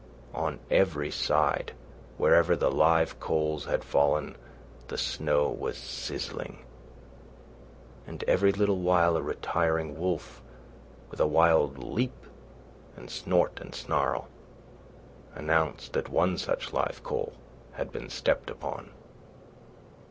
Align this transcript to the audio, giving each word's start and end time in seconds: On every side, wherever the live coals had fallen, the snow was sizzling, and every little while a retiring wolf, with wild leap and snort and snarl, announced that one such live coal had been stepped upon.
On 0.33 0.59
every 0.71 1.11
side, 1.11 1.73
wherever 2.17 2.55
the 2.55 2.71
live 2.71 3.19
coals 3.19 3.65
had 3.65 3.83
fallen, 3.83 4.35
the 4.87 4.97
snow 4.97 5.47
was 5.49 5.77
sizzling, 5.77 6.57
and 8.07 8.23
every 8.23 8.51
little 8.51 8.79
while 8.79 9.15
a 9.15 9.21
retiring 9.21 9.99
wolf, 9.99 10.41
with 11.11 11.21
wild 11.21 11.77
leap 11.83 12.25
and 12.95 13.11
snort 13.11 13.59
and 13.61 13.75
snarl, 13.75 14.27
announced 15.35 15.93
that 15.93 16.09
one 16.09 16.35
such 16.35 16.73
live 16.73 17.03
coal 17.03 17.33
had 17.73 17.91
been 17.91 18.09
stepped 18.09 18.49
upon. 18.49 18.89